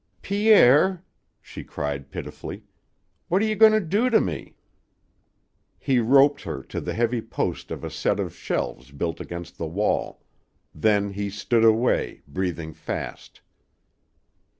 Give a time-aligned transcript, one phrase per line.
[0.23, 1.03] "Pierre,"
[1.43, 2.63] she cried pitifully,
[3.27, 4.55] "what are you a goin' to do to me?"
[5.77, 9.67] He roped her to the heavy post of a set of shelves built against the
[9.67, 10.23] wall.
[10.73, 13.41] Then he stood away, breathing fast.